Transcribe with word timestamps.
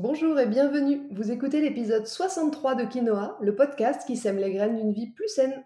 Bonjour 0.00 0.38
et 0.38 0.46
bienvenue. 0.46 1.00
Vous 1.10 1.32
écoutez 1.32 1.60
l'épisode 1.60 2.06
63 2.06 2.76
de 2.76 2.84
Quinoa, 2.84 3.36
le 3.40 3.56
podcast 3.56 4.02
qui 4.06 4.16
sème 4.16 4.36
les 4.36 4.52
graines 4.52 4.76
d'une 4.76 4.92
vie 4.92 5.10
plus 5.10 5.26
saine. 5.26 5.64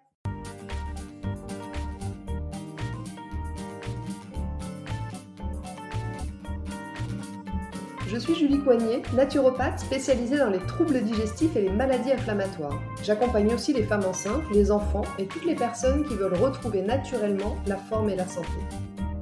Je 8.08 8.16
suis 8.16 8.34
Julie 8.34 8.60
Coignet, 8.60 9.02
naturopathe 9.14 9.80
spécialisée 9.80 10.38
dans 10.38 10.48
les 10.48 10.60
troubles 10.60 11.02
digestifs 11.02 11.54
et 11.54 11.60
les 11.60 11.68
maladies 11.68 12.12
inflammatoires. 12.12 12.80
J'accompagne 13.02 13.52
aussi 13.52 13.74
les 13.74 13.84
femmes 13.84 14.06
enceintes, 14.06 14.44
les 14.54 14.70
enfants 14.70 15.04
et 15.18 15.26
toutes 15.26 15.44
les 15.44 15.56
personnes 15.56 16.06
qui 16.08 16.14
veulent 16.14 16.32
retrouver 16.32 16.80
naturellement 16.80 17.58
la 17.66 17.76
forme 17.76 18.08
et 18.08 18.16
la 18.16 18.26
santé. 18.26 18.48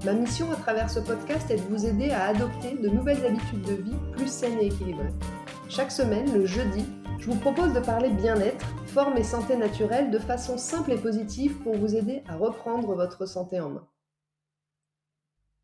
Ma 0.02 0.14
mission 0.14 0.50
à 0.50 0.56
travers 0.56 0.88
ce 0.88 0.98
podcast 0.98 1.50
est 1.50 1.56
de 1.56 1.68
vous 1.68 1.84
aider 1.84 2.08
à 2.08 2.28
adopter 2.28 2.74
de 2.74 2.88
nouvelles 2.88 3.22
habitudes 3.22 3.60
de 3.60 3.82
vie 3.82 3.96
plus 4.12 4.32
saines 4.32 4.58
et 4.58 4.68
équilibrées. 4.68 5.12
Chaque 5.68 5.92
semaine, 5.92 6.32
le 6.32 6.46
jeudi, 6.46 6.86
je 7.18 7.26
vous 7.26 7.38
propose 7.38 7.74
de 7.74 7.80
parler 7.80 8.08
bien-être, 8.08 8.64
forme 8.86 9.18
et 9.18 9.22
santé 9.22 9.56
naturelle 9.56 10.10
de 10.10 10.18
façon 10.18 10.56
simple 10.56 10.92
et 10.92 10.96
positive 10.96 11.58
pour 11.62 11.76
vous 11.76 11.96
aider 11.96 12.22
à 12.28 12.36
reprendre 12.36 12.94
votre 12.94 13.26
santé 13.26 13.60
en 13.60 13.68
main. 13.68 13.86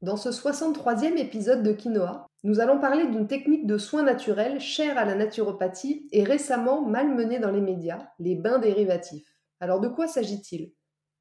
Dans 0.03 0.19
ce 0.19 0.29
63e 0.29 1.17
épisode 1.17 1.63
de 1.63 1.73
Quinoa, 1.73 2.27
nous 2.45 2.61
allons 2.61 2.79
parler 2.79 3.07
d'une 3.07 3.29
technique 3.29 3.67
de 3.67 3.79
soins 3.79 4.03
naturels 4.03 4.61
chère 4.61 4.99
à 4.99 5.07
la 5.07 5.15
naturopathie 5.15 6.09
et 6.13 6.25
récemment 6.25 6.83
malmenée 6.83 7.39
dans 7.39 7.51
les 7.51 7.63
médias, 7.63 8.11
les 8.19 8.35
bains 8.35 8.59
dérivatifs. 8.59 9.35
Alors 9.61 9.81
de 9.81 9.89
quoi 9.89 10.07
s'agit-il? 10.07 10.73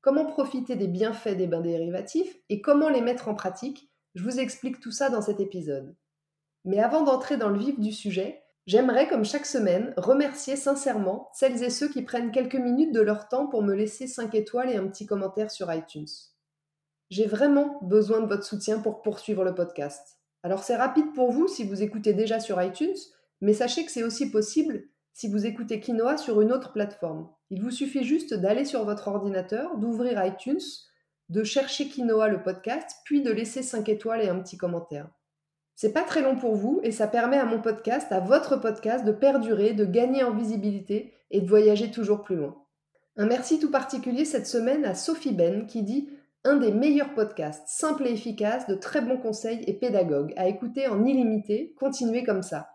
Comment 0.06 0.26
profiter 0.28 0.76
des 0.76 0.88
bienfaits 0.88 1.36
des 1.36 1.48
bains 1.48 1.62
dérivatifs 1.62 2.38
et 2.50 2.62
comment 2.62 2.90
les 2.90 3.02
mettre 3.02 3.28
en 3.28 3.34
pratique 3.34 3.90
Je 4.14 4.22
vous 4.22 4.40
explique 4.40 4.80
tout 4.80 4.92
ça 4.92 5.10
dans 5.10 5.24
cet 5.24 5.40
épisode. 5.40 5.96
Mais 6.64 6.78
avant 6.78 7.02
d'entrer 7.02 7.38
dans 7.38 7.50
le 7.50 7.58
vif 7.58 7.80
du 7.80 7.92
sujet, 7.92 8.44
j'aimerais, 8.68 9.08
comme 9.08 9.26
chaque 9.26 9.48
semaine, 9.48 9.96
remercier 9.98 10.58
sincèrement 10.58 11.32
celles 11.34 11.64
et 11.64 11.72
ceux 11.72 11.90
qui 11.90 12.04
prennent 12.04 12.30
quelques 12.32 12.54
minutes 12.54 12.94
de 12.94 13.02
leur 13.02 13.28
temps 13.30 13.48
pour 13.48 13.64
me 13.64 13.74
laisser 13.74 14.06
5 14.06 14.36
étoiles 14.36 14.70
et 14.70 14.76
un 14.76 14.86
petit 14.86 15.08
commentaire 15.08 15.50
sur 15.50 15.74
iTunes. 15.74 16.06
J'ai 17.10 17.26
vraiment 17.26 17.80
besoin 17.82 18.22
de 18.22 18.28
votre 18.28 18.46
soutien 18.46 18.82
pour 18.82 19.02
poursuivre 19.02 19.44
le 19.44 19.56
podcast. 19.56 20.20
Alors 20.44 20.64
c'est 20.64 20.76
rapide 20.76 21.14
pour 21.16 21.32
vous 21.32 21.48
si 21.48 21.64
vous 21.64 21.82
écoutez 21.82 22.14
déjà 22.14 22.40
sur 22.40 22.62
iTunes, 22.62 22.94
mais 23.42 23.54
sachez 23.54 23.84
que 23.84 23.92
c'est 23.92 24.04
aussi 24.04 24.30
possible 24.30 24.84
si 25.16 25.30
vous 25.30 25.46
écoutez 25.46 25.80
Quinoa 25.80 26.18
sur 26.18 26.42
une 26.42 26.52
autre 26.52 26.74
plateforme. 26.74 27.30
Il 27.50 27.62
vous 27.62 27.72
suffit 27.72 28.04
juste 28.04 28.34
d'aller 28.34 28.66
sur 28.66 28.84
votre 28.84 29.08
ordinateur, 29.08 29.78
d'ouvrir 29.78 30.22
iTunes, 30.26 30.60
de 31.30 31.42
chercher 31.46 31.88
Quinoa 31.88 32.28
le 32.28 32.44
podcast, 32.44 32.98
puis 33.06 33.22
de 33.22 33.32
laisser 33.32 33.64
5 33.64 33.88
étoiles 33.88 34.22
et 34.22 34.28
un 34.28 34.38
petit 34.42 34.58
commentaire. 34.58 35.08
C'est 35.74 35.94
pas 35.94 36.04
très 36.04 36.22
long 36.22 36.36
pour 36.36 36.56
vous 36.56 36.82
et 36.84 36.92
ça 36.92 37.08
permet 37.08 37.38
à 37.38 37.46
mon 37.46 37.62
podcast, 37.62 38.12
à 38.12 38.20
votre 38.20 38.58
podcast, 38.58 39.06
de 39.06 39.14
perdurer, 39.14 39.72
de 39.72 39.86
gagner 39.86 40.22
en 40.26 40.36
visibilité 40.36 41.14
et 41.32 41.40
de 41.40 41.48
voyager 41.48 41.92
toujours 41.92 42.22
plus 42.22 42.36
loin. 42.36 42.62
Un 43.16 43.26
merci 43.26 43.58
tout 43.58 43.72
particulier 43.72 44.26
cette 44.26 44.48
semaine 44.48 44.84
à 44.84 44.96
Sophie 44.96 45.34
Ben 45.34 45.66
qui 45.66 45.84
dit 45.84 46.10
un 46.44 46.58
des 46.58 46.74
meilleurs 46.74 47.14
podcasts, 47.14 47.70
simple 47.70 48.06
et 48.06 48.12
efficace, 48.12 48.68
de 48.68 48.76
très 48.76 49.00
bons 49.00 49.18
conseils 49.18 49.64
et 49.66 49.74
pédagogues, 49.76 50.34
à 50.36 50.50
écouter 50.50 50.88
en 50.88 51.06
illimité, 51.06 51.74
continuez 51.80 52.26
comme 52.26 52.44
ça. 52.44 52.75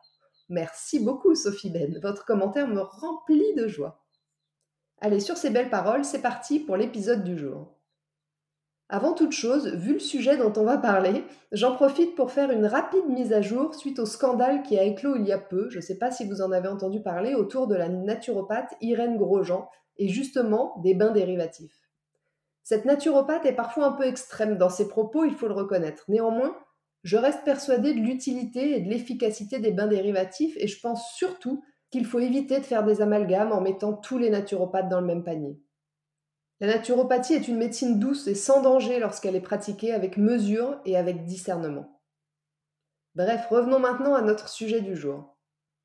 Merci 0.50 0.98
beaucoup 0.98 1.36
Sophie 1.36 1.70
Ben, 1.70 1.96
votre 2.02 2.24
commentaire 2.24 2.66
me 2.66 2.80
remplit 2.80 3.54
de 3.54 3.68
joie. 3.68 4.04
Allez, 5.00 5.20
sur 5.20 5.36
ces 5.36 5.48
belles 5.48 5.70
paroles, 5.70 6.04
c'est 6.04 6.20
parti 6.20 6.58
pour 6.58 6.76
l'épisode 6.76 7.22
du 7.22 7.38
jour. 7.38 7.76
Avant 8.88 9.12
toute 9.12 9.30
chose, 9.30 9.68
vu 9.68 9.92
le 9.92 10.00
sujet 10.00 10.36
dont 10.36 10.52
on 10.56 10.64
va 10.64 10.76
parler, 10.76 11.24
j'en 11.52 11.76
profite 11.76 12.16
pour 12.16 12.32
faire 12.32 12.50
une 12.50 12.66
rapide 12.66 13.06
mise 13.06 13.32
à 13.32 13.40
jour 13.40 13.76
suite 13.76 14.00
au 14.00 14.06
scandale 14.06 14.64
qui 14.64 14.76
a 14.76 14.82
éclos 14.82 15.14
il 15.14 15.24
y 15.24 15.30
a 15.30 15.38
peu, 15.38 15.70
je 15.70 15.76
ne 15.76 15.82
sais 15.82 15.96
pas 15.96 16.10
si 16.10 16.26
vous 16.26 16.42
en 16.42 16.50
avez 16.50 16.66
entendu 16.66 17.00
parler, 17.00 17.36
autour 17.36 17.68
de 17.68 17.76
la 17.76 17.88
naturopathe 17.88 18.74
Irène 18.80 19.18
Grosjean 19.18 19.70
et 19.98 20.08
justement 20.08 20.74
des 20.82 20.94
bains 20.94 21.12
dérivatifs. 21.12 21.88
Cette 22.64 22.86
naturopathe 22.86 23.46
est 23.46 23.54
parfois 23.54 23.86
un 23.86 23.92
peu 23.92 24.04
extrême 24.04 24.58
dans 24.58 24.68
ses 24.68 24.88
propos, 24.88 25.24
il 25.24 25.34
faut 25.34 25.46
le 25.46 25.54
reconnaître. 25.54 26.02
Néanmoins, 26.08 26.56
je 27.02 27.16
reste 27.16 27.44
persuadée 27.44 27.94
de 27.94 28.00
l'utilité 28.00 28.76
et 28.76 28.80
de 28.80 28.88
l'efficacité 28.88 29.58
des 29.58 29.72
bains 29.72 29.86
dérivatifs 29.86 30.54
et 30.58 30.68
je 30.68 30.80
pense 30.80 31.14
surtout 31.14 31.64
qu'il 31.90 32.04
faut 32.04 32.20
éviter 32.20 32.58
de 32.58 32.64
faire 32.64 32.84
des 32.84 33.00
amalgames 33.00 33.52
en 33.52 33.60
mettant 33.60 33.94
tous 33.94 34.18
les 34.18 34.30
naturopathes 34.30 34.88
dans 34.88 35.00
le 35.00 35.06
même 35.06 35.24
panier. 35.24 35.58
La 36.60 36.66
naturopathie 36.66 37.34
est 37.34 37.48
une 37.48 37.56
médecine 37.56 37.98
douce 37.98 38.26
et 38.26 38.34
sans 38.34 38.60
danger 38.60 38.98
lorsqu'elle 38.98 39.34
est 39.34 39.40
pratiquée 39.40 39.92
avec 39.92 40.18
mesure 40.18 40.78
et 40.84 40.96
avec 40.96 41.24
discernement. 41.24 42.00
Bref, 43.14 43.46
revenons 43.48 43.78
maintenant 43.78 44.14
à 44.14 44.22
notre 44.22 44.48
sujet 44.48 44.82
du 44.82 44.94
jour. 44.94 45.36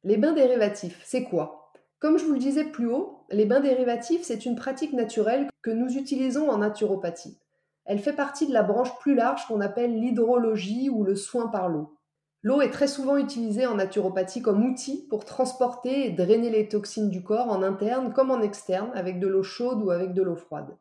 Les 0.03 0.17
bains 0.17 0.33
dérivatifs, 0.33 1.01
c'est 1.05 1.23
quoi? 1.23 1.71
Comme 1.99 2.17
je 2.17 2.25
vous 2.25 2.33
le 2.33 2.39
disais 2.39 2.65
plus 2.65 2.91
haut, 2.91 3.25
les 3.31 3.45
bains 3.45 3.61
dérivatifs, 3.61 4.21
c'est 4.23 4.45
une 4.45 4.55
pratique 4.55 4.93
naturelle 4.93 5.47
que 5.63 5.71
nous 5.71 5.97
utilisons 5.97 6.49
en 6.49 6.57
naturopathie. 6.57 7.39
Elle 7.85 8.00
fait 8.00 8.13
partie 8.13 8.47
de 8.47 8.53
la 8.53 8.63
branche 8.63 8.97
plus 9.00 9.16
large 9.16 9.46
qu'on 9.47 9.62
appelle 9.62 10.00
l'hydrologie 10.00 10.90
ou 10.90 11.03
le 11.03 11.16
soin 11.16 11.47
par 11.47 11.69
l'eau. 11.69 11.96
L'eau 12.41 12.62
est 12.62 12.69
très 12.69 12.88
souvent 12.88 13.18
utilisée 13.18 13.66
en 13.66 13.75
naturopathie 13.75 14.41
comme 14.41 14.63
outil 14.63 15.07
pour 15.09 15.25
transporter 15.25 16.06
et 16.06 16.12
drainer 16.12 16.50
les 16.51 16.68
toxines 16.68 17.09
du 17.09 17.23
corps 17.23 17.50
en 17.50 17.63
interne 17.63 18.13
comme 18.13 18.29
en 18.29 18.41
externe 18.41 18.91
avec 18.94 19.19
de 19.19 19.28
l'eau 19.28 19.41
chaude 19.41 19.81
ou 19.81 19.90
avec 19.90 20.13
de 20.13 20.22
l'eau 20.22 20.35
froide. 20.35 20.78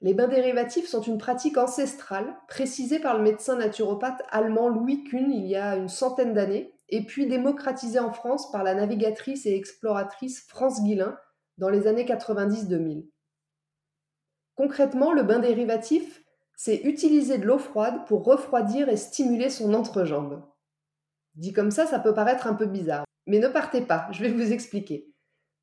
Les 0.00 0.14
bains 0.14 0.28
dérivatifs 0.28 0.88
sont 0.88 1.02
une 1.02 1.18
pratique 1.18 1.58
ancestrale 1.58 2.34
précisée 2.48 2.98
par 2.98 3.16
le 3.16 3.22
médecin 3.22 3.56
naturopathe 3.56 4.22
allemand 4.30 4.68
Louis 4.68 5.04
Kuhn 5.04 5.30
il 5.30 5.46
y 5.46 5.56
a 5.56 5.76
une 5.76 5.88
centaine 5.88 6.34
d'années 6.34 6.72
et 6.88 7.04
puis 7.04 7.26
démocratisé 7.26 7.98
en 7.98 8.12
France 8.12 8.50
par 8.50 8.64
la 8.64 8.74
navigatrice 8.74 9.46
et 9.46 9.54
exploratrice 9.54 10.44
France 10.48 10.82
Guillain 10.82 11.16
dans 11.58 11.68
les 11.68 11.86
années 11.86 12.04
90-2000. 12.04 13.04
Concrètement, 14.62 15.12
le 15.12 15.24
bain 15.24 15.40
dérivatif, 15.40 16.22
c'est 16.54 16.82
utiliser 16.84 17.36
de 17.36 17.46
l'eau 17.46 17.58
froide 17.58 18.06
pour 18.06 18.22
refroidir 18.22 18.88
et 18.88 18.96
stimuler 18.96 19.50
son 19.50 19.74
entrejambe. 19.74 20.40
Dit 21.34 21.52
comme 21.52 21.72
ça, 21.72 21.84
ça 21.84 21.98
peut 21.98 22.14
paraître 22.14 22.46
un 22.46 22.54
peu 22.54 22.66
bizarre, 22.66 23.04
mais 23.26 23.40
ne 23.40 23.48
partez 23.48 23.80
pas, 23.80 24.06
je 24.12 24.22
vais 24.22 24.30
vous 24.30 24.52
expliquer. 24.52 25.12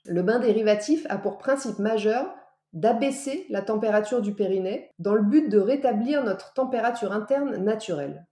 Le 0.04 0.22
bain 0.22 0.40
dérivatif 0.40 1.06
a 1.08 1.18
pour 1.18 1.38
principe 1.38 1.80
majeur 1.80 2.30
d'abaisser 2.74 3.46
la 3.50 3.62
température 3.62 4.20
du 4.20 4.34
périnée 4.34 4.92
dans 5.00 5.14
le 5.14 5.24
but 5.24 5.48
de 5.48 5.60
rétablir 5.60 6.22
notre 6.26 6.52
température 6.52 7.14
interne 7.14 7.56
naturelle. 7.56 8.28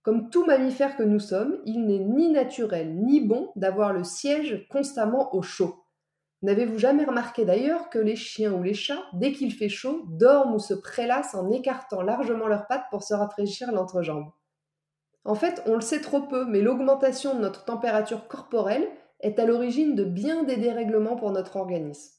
Comme 0.00 0.30
tout 0.30 0.46
mammifère 0.46 0.96
que 0.96 1.02
nous 1.02 1.20
sommes, 1.20 1.58
il 1.66 1.84
n'est 1.84 1.98
ni 1.98 2.30
naturel 2.30 2.94
ni 2.94 3.20
bon 3.20 3.50
d'avoir 3.56 3.92
le 3.92 4.04
siège 4.04 4.66
constamment 4.70 5.34
au 5.34 5.42
chaud. 5.42 5.84
N'avez-vous 6.42 6.78
jamais 6.78 7.04
remarqué 7.04 7.44
d'ailleurs 7.44 7.90
que 7.90 7.98
les 7.98 8.14
chiens 8.14 8.52
ou 8.52 8.62
les 8.62 8.74
chats, 8.74 9.02
dès 9.12 9.32
qu'il 9.32 9.52
fait 9.52 9.68
chaud, 9.68 10.04
dorment 10.08 10.54
ou 10.54 10.58
se 10.60 10.74
prélassent 10.74 11.34
en 11.34 11.50
écartant 11.50 12.02
largement 12.02 12.46
leurs 12.46 12.68
pattes 12.68 12.86
pour 12.90 13.02
se 13.02 13.14
rafraîchir 13.14 13.72
l'entrejambe? 13.72 14.30
En 15.24 15.34
fait, 15.34 15.62
on 15.66 15.74
le 15.74 15.80
sait 15.80 16.00
trop 16.00 16.22
peu, 16.22 16.46
mais 16.46 16.60
l'augmentation 16.60 17.34
de 17.34 17.40
notre 17.40 17.64
température 17.64 18.28
corporelle 18.28 18.88
est 19.20 19.38
à 19.38 19.46
l'origine 19.46 19.96
de 19.96 20.04
bien 20.04 20.44
des 20.44 20.56
dérèglements 20.56 21.16
pour 21.16 21.32
notre 21.32 21.56
organisme. 21.56 22.14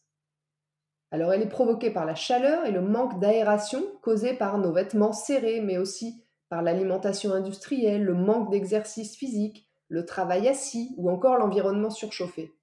Alors 1.12 1.34
elle 1.34 1.42
est 1.42 1.50
provoquée 1.50 1.90
par 1.90 2.06
la 2.06 2.14
chaleur 2.14 2.66
et 2.66 2.72
le 2.72 2.82
manque 2.82 3.20
d'aération 3.20 3.82
causé 4.04 4.34
par 4.34 4.58
nos 4.60 4.74
vêtements 4.74 5.14
serrés, 5.14 5.62
mais 5.62 5.78
aussi 5.78 6.24
par 6.50 6.62
l'alimentation 6.62 7.34
industrielle, 7.34 8.04
le 8.04 8.14
manque 8.14 8.52
d'exercice 8.52 9.16
physique, 9.16 9.68
le 9.88 10.06
travail 10.06 10.48
assis 10.48 10.94
ou 10.98 11.10
encore 11.10 11.38
l'environnement 11.38 11.90
surchauffé. 11.90 12.54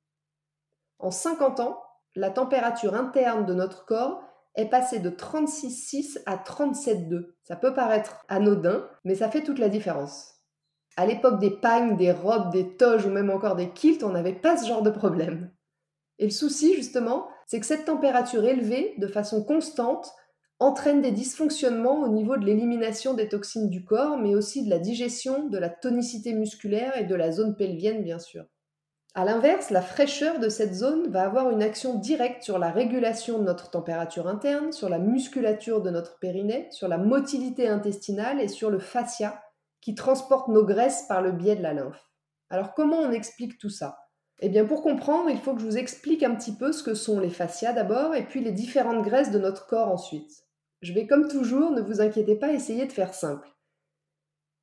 En 0.98 1.10
50 1.10 1.60
ans, 1.60 1.78
la 2.14 2.30
température 2.30 2.94
interne 2.94 3.44
de 3.44 3.54
notre 3.54 3.84
corps 3.84 4.22
est 4.54 4.70
passée 4.70 5.00
de 5.00 5.10
36,6 5.10 6.18
à 6.24 6.36
37,2. 6.36 7.34
Ça 7.42 7.56
peut 7.56 7.74
paraître 7.74 8.24
anodin, 8.28 8.88
mais 9.04 9.14
ça 9.14 9.30
fait 9.30 9.42
toute 9.42 9.58
la 9.58 9.68
différence. 9.68 10.36
À 10.96 11.04
l'époque 11.04 11.38
des 11.38 11.50
pagnes, 11.50 11.96
des 11.96 12.12
robes, 12.12 12.50
des 12.50 12.76
toges 12.76 13.04
ou 13.04 13.10
même 13.10 13.30
encore 13.30 13.54
des 13.54 13.70
kilts, 13.70 14.02
on 14.02 14.08
n'avait 14.10 14.32
pas 14.32 14.56
ce 14.56 14.66
genre 14.66 14.82
de 14.82 14.90
problème. 14.90 15.52
Et 16.18 16.24
le 16.24 16.30
souci, 16.30 16.74
justement, 16.74 17.28
c'est 17.46 17.60
que 17.60 17.66
cette 17.66 17.84
température 17.84 18.44
élevée, 18.46 18.94
de 18.96 19.06
façon 19.06 19.44
constante, 19.44 20.10
entraîne 20.58 21.02
des 21.02 21.10
dysfonctionnements 21.10 22.00
au 22.00 22.08
niveau 22.08 22.38
de 22.38 22.46
l'élimination 22.46 23.12
des 23.12 23.28
toxines 23.28 23.68
du 23.68 23.84
corps, 23.84 24.16
mais 24.16 24.34
aussi 24.34 24.64
de 24.64 24.70
la 24.70 24.78
digestion, 24.78 25.48
de 25.48 25.58
la 25.58 25.68
tonicité 25.68 26.32
musculaire 26.32 26.96
et 26.96 27.04
de 27.04 27.14
la 27.14 27.30
zone 27.30 27.56
pelvienne, 27.56 28.02
bien 28.02 28.18
sûr. 28.18 28.46
A 29.18 29.24
l'inverse, 29.24 29.70
la 29.70 29.80
fraîcheur 29.80 30.40
de 30.40 30.50
cette 30.50 30.74
zone 30.74 31.08
va 31.08 31.24
avoir 31.24 31.48
une 31.48 31.62
action 31.62 31.94
directe 31.94 32.42
sur 32.42 32.58
la 32.58 32.70
régulation 32.70 33.38
de 33.38 33.44
notre 33.44 33.70
température 33.70 34.28
interne, 34.28 34.72
sur 34.72 34.90
la 34.90 34.98
musculature 34.98 35.80
de 35.80 35.88
notre 35.88 36.18
périnée, 36.18 36.68
sur 36.70 36.86
la 36.86 36.98
motilité 36.98 37.66
intestinale 37.66 38.42
et 38.42 38.48
sur 38.48 38.68
le 38.68 38.78
fascia 38.78 39.42
qui 39.80 39.94
transporte 39.94 40.48
nos 40.48 40.66
graisses 40.66 41.06
par 41.08 41.22
le 41.22 41.32
biais 41.32 41.56
de 41.56 41.62
la 41.62 41.72
lymphe. 41.72 42.10
Alors 42.50 42.74
comment 42.74 42.98
on 42.98 43.10
explique 43.10 43.56
tout 43.56 43.70
ça? 43.70 43.96
Eh 44.40 44.50
bien 44.50 44.66
pour 44.66 44.82
comprendre, 44.82 45.30
il 45.30 45.38
faut 45.38 45.54
que 45.54 45.62
je 45.62 45.66
vous 45.66 45.78
explique 45.78 46.22
un 46.22 46.34
petit 46.34 46.54
peu 46.54 46.70
ce 46.72 46.82
que 46.82 46.92
sont 46.92 47.18
les 47.18 47.30
fascias 47.30 47.72
d'abord 47.72 48.14
et 48.14 48.26
puis 48.26 48.44
les 48.44 48.52
différentes 48.52 49.02
graisses 49.02 49.30
de 49.30 49.38
notre 49.38 49.66
corps 49.66 49.88
ensuite. 49.88 50.30
Je 50.82 50.92
vais 50.92 51.06
comme 51.06 51.28
toujours, 51.28 51.70
ne 51.70 51.80
vous 51.80 52.02
inquiétez 52.02 52.36
pas, 52.36 52.52
essayer 52.52 52.84
de 52.84 52.92
faire 52.92 53.14
simple. 53.14 53.48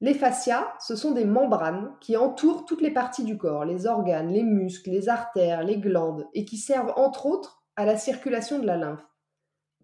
Les 0.03 0.13
fascias, 0.13 0.73
ce 0.81 0.97
sont 0.97 1.11
des 1.11 1.23
membranes 1.23 1.95
qui 2.01 2.17
entourent 2.17 2.65
toutes 2.65 2.81
les 2.81 2.91
parties 2.91 3.23
du 3.23 3.37
corps, 3.37 3.63
les 3.63 3.85
organes, 3.85 4.33
les 4.33 4.43
muscles, 4.43 4.89
les 4.89 5.07
artères, 5.07 5.63
les 5.63 5.77
glandes, 5.77 6.27
et 6.33 6.43
qui 6.43 6.57
servent 6.57 6.91
entre 6.97 7.25
autres 7.25 7.63
à 7.77 7.85
la 7.85 7.95
circulation 7.95 8.59
de 8.59 8.65
la 8.65 8.75
lymphe. 8.75 9.07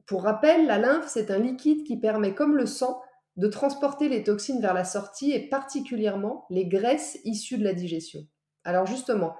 Pour 0.07 0.24
rappel, 0.24 0.66
la 0.66 0.77
lymphe, 0.77 1.07
c'est 1.07 1.31
un 1.31 1.38
liquide 1.38 1.86
qui 1.86 1.95
permet, 1.95 2.36
comme 2.36 2.57
le 2.57 2.66
sang, 2.66 3.01
de 3.38 3.48
transporter 3.48 4.10
les 4.10 4.25
toxines 4.25 4.60
vers 4.60 4.74
la 4.74 4.83
sortie 4.83 5.31
et 5.31 5.48
particulièrement 5.48 6.45
les 6.50 6.68
graisses 6.68 7.18
issues 7.24 7.57
de 7.57 7.63
la 7.63 7.74
digestion. 7.74 8.19
Alors 8.65 8.88
justement, 8.88 9.38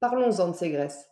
parlons-en 0.00 0.48
de 0.48 0.56
ces 0.56 0.70
graisses. 0.70 1.08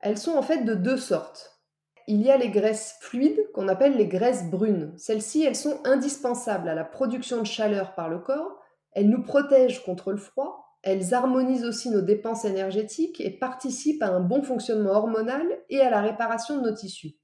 Elles 0.00 0.18
sont 0.18 0.34
en 0.34 0.42
fait 0.42 0.64
de 0.64 0.74
deux 0.74 0.96
sortes. 0.96 1.61
Il 2.08 2.22
y 2.22 2.30
a 2.30 2.36
les 2.36 2.50
graisses 2.50 2.96
fluides 3.00 3.50
qu'on 3.52 3.68
appelle 3.68 3.96
les 3.96 4.08
graisses 4.08 4.50
brunes. 4.50 4.92
Celles-ci, 4.96 5.44
elles 5.44 5.56
sont 5.56 5.80
indispensables 5.84 6.68
à 6.68 6.74
la 6.74 6.84
production 6.84 7.40
de 7.40 7.46
chaleur 7.46 7.94
par 7.94 8.08
le 8.08 8.18
corps, 8.18 8.60
elles 8.92 9.08
nous 9.08 9.22
protègent 9.22 9.82
contre 9.84 10.12
le 10.12 10.18
froid, 10.18 10.78
elles 10.82 11.14
harmonisent 11.14 11.64
aussi 11.64 11.90
nos 11.90 12.00
dépenses 12.00 12.44
énergétiques 12.44 13.20
et 13.20 13.30
participent 13.30 14.02
à 14.02 14.10
un 14.10 14.20
bon 14.20 14.42
fonctionnement 14.42 14.92
hormonal 14.92 15.46
et 15.70 15.80
à 15.80 15.90
la 15.90 16.00
réparation 16.00 16.58
de 16.58 16.68
nos 16.68 16.74
tissus. 16.74 17.16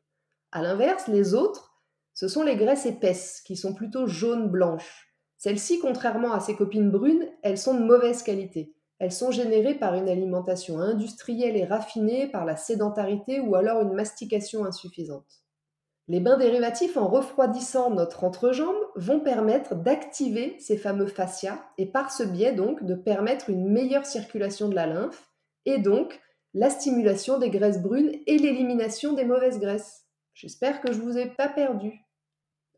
A 0.52 0.62
l'inverse, 0.62 1.08
les 1.08 1.34
autres, 1.34 1.82
ce 2.14 2.28
sont 2.28 2.42
les 2.42 2.56
graisses 2.56 2.86
épaisses, 2.86 3.42
qui 3.44 3.56
sont 3.56 3.74
plutôt 3.74 4.06
jaunes-blanches. 4.06 5.08
Celles-ci, 5.36 5.78
contrairement 5.80 6.32
à 6.32 6.40
ses 6.40 6.56
copines 6.56 6.90
brunes, 6.90 7.28
elles 7.42 7.58
sont 7.58 7.74
de 7.74 7.84
mauvaise 7.84 8.22
qualité. 8.22 8.74
Elles 8.98 9.12
sont 9.12 9.30
générées 9.30 9.76
par 9.76 9.94
une 9.94 10.08
alimentation 10.08 10.80
industrielle 10.80 11.56
et 11.56 11.64
raffinée, 11.64 12.26
par 12.26 12.44
la 12.44 12.56
sédentarité 12.56 13.40
ou 13.40 13.54
alors 13.54 13.80
une 13.82 13.92
mastication 13.92 14.64
insuffisante. 14.64 15.44
Les 16.08 16.20
bains 16.20 16.38
dérivatifs 16.38 16.96
en 16.96 17.06
refroidissant 17.06 17.90
notre 17.90 18.24
entrejambe 18.24 18.78
vont 18.96 19.20
permettre 19.20 19.74
d'activer 19.74 20.56
ces 20.58 20.78
fameux 20.78 21.06
fascias 21.06 21.62
et 21.76 21.84
par 21.84 22.10
ce 22.10 22.22
biais 22.22 22.54
donc 22.54 22.82
de 22.84 22.94
permettre 22.94 23.50
une 23.50 23.68
meilleure 23.68 24.06
circulation 24.06 24.68
de 24.68 24.74
la 24.74 24.86
lymphe 24.86 25.30
et 25.66 25.78
donc 25.78 26.18
la 26.54 26.70
stimulation 26.70 27.38
des 27.38 27.50
graisses 27.50 27.82
brunes 27.82 28.12
et 28.26 28.38
l'élimination 28.38 29.12
des 29.12 29.26
mauvaises 29.26 29.60
graisses. 29.60 30.06
J'espère 30.32 30.80
que 30.80 30.92
je 30.92 30.98
ne 30.98 31.04
vous 31.04 31.18
ai 31.18 31.26
pas 31.26 31.48
perdu. 31.48 31.92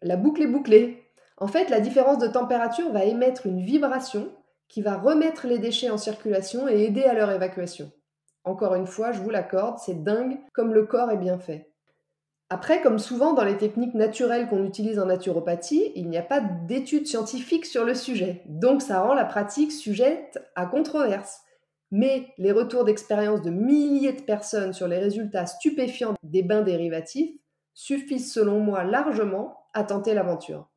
La 0.02 0.16
boucle 0.16 0.42
est 0.42 0.48
bouclée. 0.48 1.04
En 1.36 1.46
fait, 1.46 1.70
la 1.70 1.80
différence 1.80 2.18
de 2.18 2.26
température 2.26 2.90
va 2.90 3.04
émettre 3.04 3.46
une 3.46 3.60
vibration 3.60 4.32
qui 4.70 4.80
va 4.80 4.96
remettre 4.96 5.46
les 5.46 5.58
déchets 5.58 5.90
en 5.90 5.98
circulation 5.98 6.68
et 6.68 6.84
aider 6.84 7.02
à 7.02 7.12
leur 7.12 7.30
évacuation. 7.30 7.92
Encore 8.44 8.74
une 8.74 8.86
fois, 8.86 9.12
je 9.12 9.20
vous 9.20 9.28
l'accorde, 9.28 9.78
c'est 9.78 10.02
dingue 10.02 10.38
comme 10.54 10.72
le 10.72 10.86
corps 10.86 11.10
est 11.10 11.18
bien 11.18 11.38
fait. 11.38 11.70
Après, 12.48 12.80
comme 12.80 12.98
souvent 12.98 13.32
dans 13.32 13.44
les 13.44 13.58
techniques 13.58 13.94
naturelles 13.94 14.48
qu'on 14.48 14.64
utilise 14.64 14.98
en 14.98 15.06
naturopathie, 15.06 15.92
il 15.94 16.08
n'y 16.08 16.16
a 16.18 16.22
pas 16.22 16.40
d'études 16.40 17.06
scientifiques 17.06 17.66
sur 17.66 17.84
le 17.84 17.94
sujet, 17.94 18.42
donc 18.46 18.80
ça 18.80 19.02
rend 19.02 19.14
la 19.14 19.24
pratique 19.24 19.72
sujette 19.72 20.40
à 20.56 20.66
controverse. 20.66 21.42
Mais 21.92 22.28
les 22.38 22.52
retours 22.52 22.84
d'expérience 22.84 23.42
de 23.42 23.50
milliers 23.50 24.12
de 24.12 24.22
personnes 24.22 24.72
sur 24.72 24.86
les 24.86 24.98
résultats 24.98 25.46
stupéfiants 25.46 26.14
des 26.22 26.42
bains 26.42 26.62
dérivatifs 26.62 27.36
suffisent 27.74 28.32
selon 28.32 28.60
moi 28.60 28.84
largement 28.84 29.66
à 29.74 29.82
tenter 29.82 30.14
l'aventure. 30.14 30.68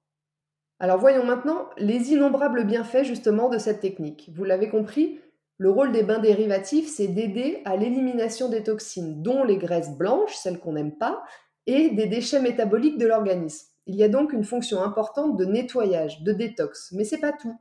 Alors 0.83 0.99
voyons 0.99 1.23
maintenant 1.23 1.69
les 1.77 2.11
innombrables 2.11 2.65
bienfaits 2.65 3.05
justement 3.05 3.47
de 3.47 3.57
cette 3.57 3.79
technique. 3.79 4.29
Vous 4.35 4.43
l'avez 4.43 4.67
compris, 4.67 5.17
le 5.57 5.69
rôle 5.69 5.93
des 5.93 6.03
bains 6.03 6.19
dérivatifs, 6.19 6.89
c'est 6.89 7.07
d'aider 7.07 7.61
à 7.63 7.77
l'élimination 7.77 8.49
des 8.49 8.63
toxines, 8.63 9.23
dont 9.23 9.45
les 9.45 9.55
graisses 9.55 9.97
blanches, 9.97 10.35
celles 10.35 10.59
qu'on 10.59 10.73
n'aime 10.73 10.97
pas, 10.97 11.23
et 11.67 11.91
des 11.91 12.07
déchets 12.07 12.41
métaboliques 12.41 12.97
de 12.97 13.07
l'organisme. 13.07 13.69
Il 13.85 13.95
y 13.95 14.03
a 14.03 14.09
donc 14.09 14.33
une 14.33 14.43
fonction 14.43 14.83
importante 14.83 15.37
de 15.37 15.45
nettoyage, 15.45 16.21
de 16.21 16.33
détox, 16.33 16.91
mais 16.91 17.05
c'est 17.05 17.21
pas 17.21 17.31
tout. 17.31 17.57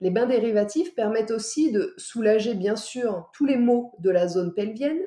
Les 0.00 0.12
bains 0.12 0.26
dérivatifs 0.26 0.94
permettent 0.94 1.32
aussi 1.32 1.72
de 1.72 1.92
soulager 1.96 2.54
bien 2.54 2.76
sûr 2.76 3.28
tous 3.34 3.46
les 3.46 3.56
maux 3.56 3.96
de 3.98 4.10
la 4.10 4.28
zone 4.28 4.54
pelvienne, 4.54 5.02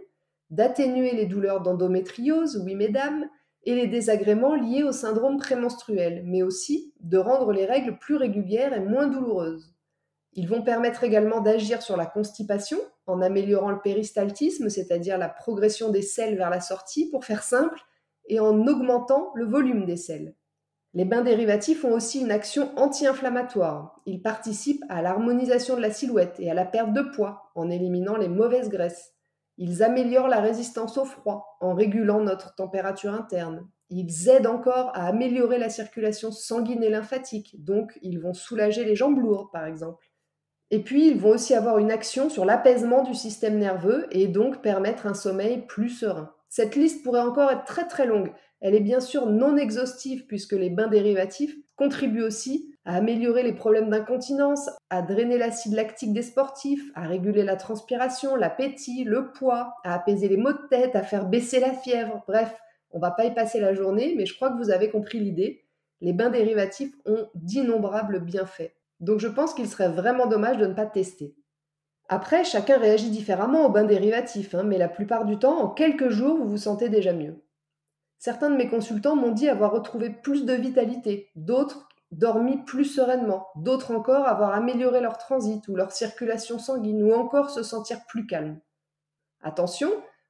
d'atténuer 0.49 1.15
les 1.15 1.27
douleurs 1.27 1.61
d'endométriose, 1.61 2.61
oui 2.65 2.75
mesdames, 2.75 3.29
et 3.65 3.75
les 3.75 3.87
désagréments 3.87 4.55
liés 4.55 4.83
au 4.83 4.91
syndrome 4.91 5.37
prémenstruel, 5.37 6.23
mais 6.25 6.43
aussi 6.43 6.93
de 6.99 7.17
rendre 7.17 7.51
les 7.51 7.65
règles 7.65 7.97
plus 7.97 8.15
régulières 8.15 8.73
et 8.73 8.79
moins 8.79 9.07
douloureuses. 9.07 9.73
Ils 10.33 10.47
vont 10.47 10.63
permettre 10.63 11.03
également 11.03 11.41
d'agir 11.41 11.81
sur 11.81 11.95
la 11.95 12.05
constipation 12.05 12.79
en 13.05 13.21
améliorant 13.21 13.71
le 13.71 13.81
péristaltisme, 13.81 14.69
c'est-à-dire 14.69 15.17
la 15.17 15.29
progression 15.29 15.89
des 15.89 16.01
selles 16.01 16.35
vers 16.35 16.49
la 16.49 16.61
sortie, 16.61 17.09
pour 17.09 17.25
faire 17.25 17.43
simple, 17.43 17.79
et 18.27 18.39
en 18.39 18.67
augmentant 18.67 19.31
le 19.35 19.45
volume 19.45 19.85
des 19.85 19.97
selles. 19.97 20.35
Les 20.95 21.05
bains 21.05 21.21
dérivatifs 21.21 21.83
ont 21.83 21.93
aussi 21.93 22.21
une 22.21 22.31
action 22.31 22.71
anti-inflammatoire. 22.77 23.99
Ils 24.05 24.21
participent 24.21 24.83
à 24.89 25.01
l'harmonisation 25.01 25.75
de 25.75 25.81
la 25.81 25.91
silhouette 25.91 26.35
et 26.39 26.51
à 26.51 26.53
la 26.53 26.65
perte 26.65 26.93
de 26.93 27.01
poids 27.01 27.51
en 27.55 27.69
éliminant 27.69 28.15
les 28.15 28.27
mauvaises 28.27 28.69
graisses. 28.69 29.12
Ils 29.57 29.83
améliorent 29.83 30.27
la 30.27 30.41
résistance 30.41 30.97
au 30.97 31.05
froid 31.05 31.57
en 31.61 31.73
régulant 31.73 32.21
notre 32.21 32.55
température 32.55 33.13
interne. 33.13 33.67
Ils 33.89 34.29
aident 34.29 34.47
encore 34.47 34.89
à 34.95 35.05
améliorer 35.05 35.59
la 35.59 35.69
circulation 35.69 36.31
sanguine 36.31 36.83
et 36.83 36.89
lymphatique, 36.89 37.63
donc 37.63 37.99
ils 38.01 38.19
vont 38.19 38.33
soulager 38.33 38.83
les 38.83 38.95
jambes 38.95 39.19
lourdes 39.19 39.51
par 39.51 39.65
exemple. 39.65 40.07
Et 40.71 40.81
puis 40.81 41.07
ils 41.07 41.19
vont 41.19 41.29
aussi 41.29 41.53
avoir 41.53 41.77
une 41.77 41.91
action 41.91 42.29
sur 42.29 42.45
l'apaisement 42.45 43.03
du 43.03 43.13
système 43.13 43.59
nerveux 43.59 44.07
et 44.09 44.27
donc 44.27 44.63
permettre 44.63 45.05
un 45.05 45.13
sommeil 45.13 45.67
plus 45.67 45.89
serein. 45.89 46.31
Cette 46.49 46.75
liste 46.75 47.03
pourrait 47.03 47.21
encore 47.21 47.51
être 47.51 47.65
très 47.65 47.87
très 47.87 48.07
longue. 48.07 48.33
Elle 48.59 48.73
est 48.73 48.79
bien 48.79 48.99
sûr 48.99 49.27
non 49.27 49.57
exhaustive 49.57 50.25
puisque 50.25 50.53
les 50.53 50.71
bains 50.71 50.87
dérivatifs 50.87 51.55
contribuent 51.75 52.23
aussi 52.23 52.72
à 52.85 52.97
améliorer 52.97 53.43
les 53.43 53.53
problèmes 53.53 53.89
d'incontinence, 53.89 54.69
à 54.89 55.01
drainer 55.01 55.37
l'acide 55.37 55.73
lactique 55.73 56.13
des 56.13 56.21
sportifs, 56.21 56.91
à 56.95 57.03
réguler 57.03 57.43
la 57.43 57.55
transpiration, 57.55 58.35
l'appétit, 58.35 59.03
le 59.03 59.31
poids, 59.31 59.75
à 59.83 59.93
apaiser 59.93 60.27
les 60.27 60.37
maux 60.37 60.51
de 60.51 60.67
tête, 60.69 60.95
à 60.95 61.03
faire 61.03 61.25
baisser 61.25 61.59
la 61.59 61.73
fièvre. 61.73 62.23
Bref, 62.27 62.53
on 62.91 62.99
va 62.99 63.11
pas 63.11 63.25
y 63.25 63.33
passer 63.33 63.59
la 63.59 63.73
journée, 63.73 64.13
mais 64.17 64.25
je 64.25 64.35
crois 64.35 64.51
que 64.51 64.57
vous 64.57 64.69
avez 64.69 64.89
compris 64.89 65.19
l'idée. 65.19 65.65
Les 66.01 66.13
bains 66.13 66.29
dérivatifs 66.29 66.93
ont 67.05 67.27
d'innombrables 67.35 68.19
bienfaits. 68.19 68.73
Donc 68.99 69.19
je 69.19 69.27
pense 69.27 69.53
qu'il 69.53 69.67
serait 69.67 69.89
vraiment 69.89 70.27
dommage 70.27 70.57
de 70.57 70.67
ne 70.67 70.73
pas 70.73 70.85
tester. 70.85 71.35
Après, 72.09 72.43
chacun 72.43 72.77
réagit 72.77 73.09
différemment 73.09 73.65
aux 73.65 73.69
bains 73.69 73.85
dérivatifs, 73.85 74.53
hein, 74.55 74.63
mais 74.63 74.77
la 74.77 74.89
plupart 74.89 75.25
du 75.25 75.39
temps, 75.39 75.57
en 75.59 75.69
quelques 75.69 76.09
jours, 76.09 76.37
vous 76.37 76.49
vous 76.49 76.57
sentez 76.57 76.89
déjà 76.89 77.13
mieux. 77.13 77.41
Certains 78.19 78.49
de 78.49 78.55
mes 78.55 78.69
consultants 78.69 79.15
m'ont 79.15 79.31
dit 79.31 79.49
avoir 79.49 79.71
retrouvé 79.71 80.09
plus 80.09 80.45
de 80.45 80.53
vitalité, 80.53 81.31
d'autres 81.35 81.87
dormi 82.13 82.63
plus 82.63 82.85
sereinement, 82.85 83.47
d'autres 83.55 83.91
encore 83.91 84.27
avoir 84.27 84.53
amélioré 84.53 85.01
leur 85.01 85.17
transit 85.17 85.67
ou 85.67 85.75
leur 85.75 85.91
circulation 85.91 86.59
sanguine, 86.59 87.03
ou 87.03 87.13
encore 87.13 87.49
se 87.49 87.63
sentir 87.63 88.05
plus 88.07 88.25
calme. 88.25 88.59
Attention, 89.41 89.89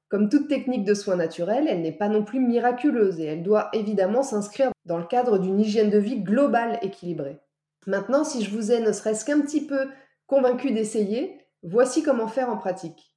comme 0.10 0.30
toute 0.30 0.48
technique 0.48 0.86
de 0.86 0.94
soins 0.94 1.16
naturels, 1.16 1.68
elle 1.68 1.82
n'est 1.82 1.92
pas 1.92 2.10
non 2.10 2.24
plus 2.24 2.40
miraculeuse 2.40 3.20
et 3.20 3.26
elle 3.26 3.44
doit 3.44 3.70
évidemment 3.74 4.24
s'inscrire 4.24 4.72
dans 4.86 4.98
le 4.98 5.06
cadre 5.06 5.38
d'une 5.38 5.60
hygiène 5.60 5.90
de 5.90 5.98
vie 5.98 6.22
globale 6.22 6.80
équilibrée. 6.82 7.40
Maintenant, 7.88 8.24
si 8.24 8.44
je 8.44 8.52
vous 8.52 8.72
ai 8.72 8.80
ne 8.80 8.92
serait-ce 8.92 9.26
qu'un 9.26 9.42
petit 9.42 9.66
peu 9.66 9.90
convaincu 10.28 10.72
d'essayer, 10.72 11.40
voici 11.64 12.04
comment 12.04 12.28
faire 12.28 12.50
en 12.50 12.58
pratique. 12.58 13.13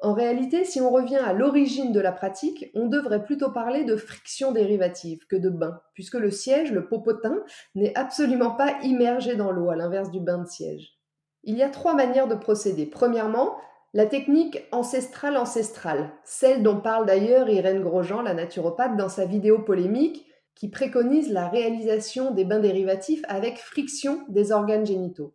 En 0.00 0.12
réalité, 0.12 0.64
si 0.64 0.80
on 0.80 0.90
revient 0.90 1.16
à 1.16 1.32
l'origine 1.32 1.92
de 1.92 2.00
la 2.00 2.12
pratique, 2.12 2.70
on 2.74 2.86
devrait 2.86 3.24
plutôt 3.24 3.50
parler 3.50 3.84
de 3.84 3.96
friction 3.96 4.52
dérivative 4.52 5.26
que 5.26 5.36
de 5.36 5.48
bain, 5.48 5.80
puisque 5.94 6.14
le 6.14 6.30
siège, 6.30 6.70
le 6.70 6.86
popotin, 6.86 7.42
n'est 7.74 7.96
absolument 7.96 8.50
pas 8.50 8.78
immergé 8.82 9.36
dans 9.36 9.52
l'eau, 9.52 9.70
à 9.70 9.76
l'inverse 9.76 10.10
du 10.10 10.20
bain 10.20 10.38
de 10.38 10.48
siège. 10.48 10.98
Il 11.44 11.56
y 11.56 11.62
a 11.62 11.70
trois 11.70 11.94
manières 11.94 12.28
de 12.28 12.34
procéder. 12.34 12.84
Premièrement, 12.84 13.56
la 13.94 14.04
technique 14.04 14.62
ancestrale 14.72 15.38
ancestrale, 15.38 16.10
celle 16.24 16.62
dont 16.62 16.80
parle 16.80 17.06
d'ailleurs 17.06 17.48
Irène 17.48 17.80
Grosjean, 17.80 18.20
la 18.20 18.34
naturopathe, 18.34 18.96
dans 18.96 19.08
sa 19.08 19.24
vidéo 19.24 19.60
polémique, 19.60 20.26
qui 20.54 20.68
préconise 20.68 21.32
la 21.32 21.48
réalisation 21.48 22.32
des 22.32 22.44
bains 22.44 22.58
dérivatifs 22.58 23.22
avec 23.28 23.58
friction 23.58 24.24
des 24.28 24.52
organes 24.52 24.84
génitaux. 24.84 25.34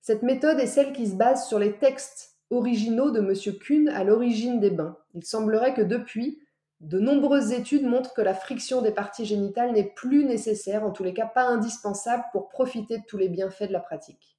Cette 0.00 0.22
méthode 0.22 0.60
est 0.60 0.66
celle 0.66 0.92
qui 0.92 1.08
se 1.08 1.16
base 1.16 1.48
sur 1.48 1.58
les 1.58 1.78
textes 1.78 2.31
originaux 2.52 3.10
de 3.10 3.20
M. 3.20 3.58
Kuhn 3.58 3.88
à 3.88 4.04
l'origine 4.04 4.60
des 4.60 4.70
bains. 4.70 4.96
Il 5.14 5.24
semblerait 5.24 5.74
que 5.74 5.82
depuis, 5.82 6.40
de 6.80 6.98
nombreuses 6.98 7.52
études 7.52 7.86
montrent 7.86 8.12
que 8.12 8.22
la 8.22 8.34
friction 8.34 8.82
des 8.82 8.90
parties 8.90 9.24
génitales 9.24 9.72
n'est 9.72 9.92
plus 9.94 10.24
nécessaire, 10.24 10.84
en 10.84 10.90
tous 10.90 11.04
les 11.04 11.14
cas 11.14 11.26
pas 11.26 11.44
indispensable 11.44 12.24
pour 12.32 12.48
profiter 12.48 12.98
de 12.98 13.04
tous 13.06 13.18
les 13.18 13.28
bienfaits 13.28 13.68
de 13.68 13.72
la 13.72 13.80
pratique. 13.80 14.36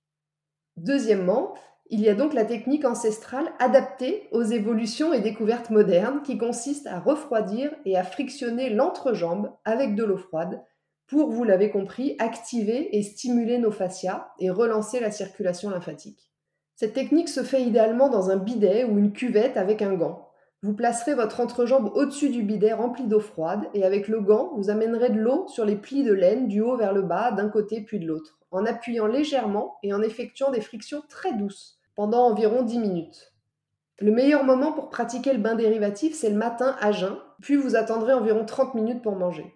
Deuxièmement, 0.75 1.53
il 1.89 2.01
y 2.01 2.09
a 2.09 2.15
donc 2.15 2.33
la 2.33 2.45
technique 2.45 2.85
ancestrale 2.85 3.51
adaptée 3.59 4.27
aux 4.31 4.43
évolutions 4.43 5.13
et 5.13 5.21
découvertes 5.21 5.69
modernes 5.69 6.21
qui 6.23 6.37
consiste 6.37 6.87
à 6.87 6.99
refroidir 6.99 7.73
et 7.85 7.97
à 7.97 8.03
frictionner 8.03 8.69
l'entrejambe 8.69 9.51
avec 9.63 9.95
de 9.95 10.03
l'eau 10.03 10.17
froide 10.17 10.61
pour, 11.07 11.29
vous 11.29 11.43
l'avez 11.43 11.69
compris, 11.69 12.15
activer 12.19 12.97
et 12.97 13.03
stimuler 13.03 13.57
nos 13.57 13.71
fascias 13.71 14.27
et 14.39 14.49
relancer 14.49 14.99
la 14.99 15.11
circulation 15.11 15.69
lymphatique. 15.69 16.32
Cette 16.83 16.95
technique 16.95 17.29
se 17.29 17.43
fait 17.43 17.63
idéalement 17.63 18.09
dans 18.09 18.29
un 18.29 18.35
bidet 18.35 18.83
ou 18.83 18.97
une 18.97 19.13
cuvette 19.13 19.55
avec 19.55 19.81
un 19.81 19.93
gant. 19.93 20.27
Vous 20.63 20.73
placerez 20.73 21.13
votre 21.13 21.39
entrejambe 21.39 21.89
au-dessus 21.95 22.27
du 22.27 22.43
bidet 22.43 22.73
rempli 22.73 23.07
d'eau 23.07 23.21
froide 23.21 23.69
et 23.73 23.85
avec 23.85 24.09
le 24.09 24.19
gant, 24.19 24.51
vous 24.57 24.69
amènerez 24.69 25.09
de 25.09 25.17
l'eau 25.17 25.47
sur 25.47 25.63
les 25.63 25.77
plis 25.77 26.03
de 26.03 26.11
laine 26.11 26.49
du 26.49 26.59
haut 26.59 26.75
vers 26.75 26.91
le 26.91 27.01
bas, 27.01 27.31
d'un 27.31 27.47
côté 27.47 27.79
puis 27.79 27.99
de 27.99 28.05
l'autre, 28.05 28.37
en 28.51 28.65
appuyant 28.65 29.07
légèrement 29.07 29.77
et 29.81 29.93
en 29.93 30.01
effectuant 30.01 30.51
des 30.51 30.59
frictions 30.59 31.01
très 31.07 31.31
douces 31.31 31.79
pendant 31.95 32.27
environ 32.27 32.63
10 32.63 32.79
minutes. 32.79 33.31
Le 33.99 34.11
meilleur 34.11 34.43
moment 34.43 34.73
pour 34.73 34.89
pratiquer 34.89 35.31
le 35.31 35.39
bain 35.39 35.55
dérivatif, 35.55 36.13
c'est 36.13 36.31
le 36.31 36.35
matin 36.35 36.75
à 36.81 36.91
jeun, 36.91 37.15
puis 37.41 37.55
vous 37.55 37.77
attendrez 37.77 38.11
environ 38.11 38.43
30 38.43 38.75
minutes 38.75 39.01
pour 39.01 39.15
manger. 39.15 39.55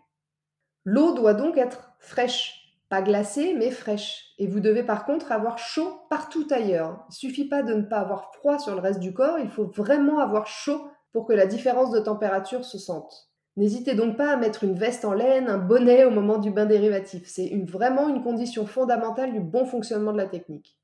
L'eau 0.85 1.11
doit 1.11 1.33
donc 1.33 1.57
être 1.57 1.91
fraîche, 1.99 2.56
pas 2.89 3.01
glacée, 3.01 3.53
mais 3.53 3.71
fraîche. 3.71 4.33
Et 4.37 4.47
vous 4.47 4.59
devez 4.59 4.83
par 4.83 5.05
contre 5.05 5.31
avoir 5.31 5.57
chaud 5.57 6.01
partout 6.09 6.47
ailleurs. 6.51 7.05
Il 7.09 7.15
suffit 7.15 7.47
pas 7.47 7.63
de 7.63 7.73
ne 7.73 7.83
pas 7.83 7.99
avoir 7.99 8.33
froid 8.33 8.59
sur 8.59 8.73
le 8.75 8.81
reste 8.81 8.99
du 8.99 9.13
corps, 9.13 9.39
il 9.39 9.49
faut 9.49 9.65
vraiment 9.65 10.19
avoir 10.19 10.47
chaud 10.47 10.87
pour 11.11 11.25
que 11.25 11.33
la 11.33 11.45
différence 11.45 11.91
de 11.91 11.99
température 11.99 12.63
se 12.63 12.77
sente. 12.77 13.29
N'hésitez 13.57 13.95
donc 13.95 14.17
pas 14.17 14.31
à 14.31 14.37
mettre 14.37 14.63
une 14.63 14.75
veste 14.75 15.03
en 15.03 15.13
laine, 15.13 15.49
un 15.49 15.57
bonnet 15.57 16.05
au 16.05 16.11
moment 16.11 16.37
du 16.37 16.51
bain 16.51 16.67
dérivatif. 16.67 17.23
C'est 17.25 17.51
vraiment 17.65 18.07
une 18.07 18.21
condition 18.21 18.67
fondamentale 18.67 19.33
du 19.33 19.39
bon 19.39 19.65
fonctionnement 19.65 20.13
de 20.13 20.17
la 20.17 20.27
technique. 20.27 20.77